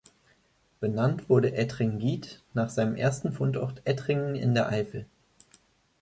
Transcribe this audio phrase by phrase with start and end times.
[0.79, 5.05] Benannt wurde Ettringit nach seinem ersten Fundort Ettringen in der Eifel.